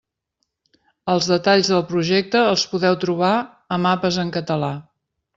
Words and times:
Els 1.15 1.25
detalls 1.31 1.67
del 1.73 1.83
projecte 1.91 2.41
els 2.53 2.63
podeu 2.71 2.97
trobar 3.03 3.29
a 3.77 3.79
«Mapes 3.83 4.17
en 4.25 4.33
català». 4.39 4.71